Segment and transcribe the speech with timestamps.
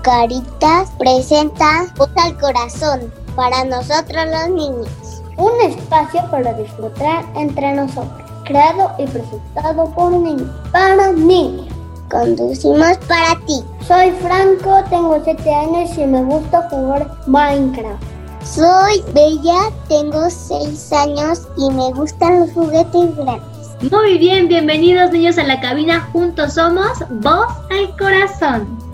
[0.00, 5.22] Caritas presenta Voz al Corazón para nosotros los niños.
[5.36, 11.66] Un espacio para disfrutar entre nosotros, creado y presentado por niños, para niños.
[12.10, 13.62] Conducimos para ti.
[13.86, 18.02] Soy Franco, tengo 7 años y me gusta jugar Minecraft.
[18.44, 23.90] Soy Bella, tengo 6 años y me gustan los juguetes grandes.
[23.90, 26.08] Muy bien, bienvenidos niños a la cabina.
[26.12, 28.91] Juntos somos Voz al Corazón.